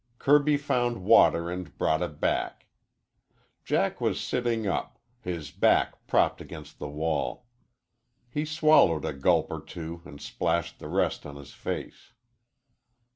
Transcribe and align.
Kirby 0.17 0.57
found 0.57 1.03
water 1.03 1.51
and 1.51 1.77
brought 1.77 2.01
it 2.01 2.19
back. 2.19 2.65
Jack 3.63 4.01
was 4.01 4.19
sitting 4.19 4.65
up, 4.65 4.97
his 5.19 5.51
back 5.51 6.07
propped 6.07 6.41
against 6.41 6.79
the 6.79 6.89
wall. 6.89 7.45
He 8.27 8.43
swallowed 8.43 9.05
a 9.05 9.13
gulp 9.13 9.51
or 9.51 9.61
two 9.61 10.01
and 10.03 10.19
splashed 10.19 10.79
the 10.79 10.89
rest 10.89 11.23
on 11.23 11.35
his 11.35 11.53
face. 11.53 12.13